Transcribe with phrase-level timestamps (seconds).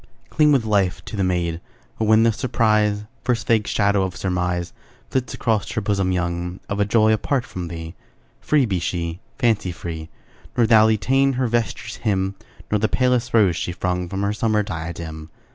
[0.31, 1.61] Cling with life to the maid;
[1.99, 4.73] But when the surprise, First vague shadow of surmise
[5.11, 7.93] Flits across her bosom young, Of a joy apart from thee,
[8.39, 10.09] Free be she, fancy free;
[10.57, 12.33] Nor thou detain her vesture's hem,
[12.71, 15.29] Nor the palest rose she flung From her summer diadem.